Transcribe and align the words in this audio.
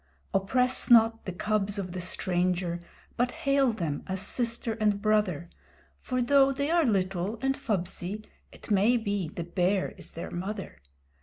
Oppress 0.33 0.89
not 0.89 1.25
the 1.25 1.31
cubs 1.31 1.77
of 1.77 1.91
the 1.91 2.01
stranger, 2.01 2.81
but 3.17 3.29
hail 3.29 3.71
them 3.71 4.01
as 4.07 4.19
Sister 4.19 4.73
and 4.81 4.99
Brother, 4.99 5.47
For 5.99 6.23
though 6.23 6.51
they 6.51 6.71
are 6.71 6.85
little 6.85 7.37
and 7.39 7.55
fubsy, 7.55 8.25
it 8.51 8.71
may 8.71 8.97
be 8.97 9.27
the 9.29 9.43
Bear 9.43 9.93
is 9.97 10.13
their 10.13 10.31
mother. 10.31 10.79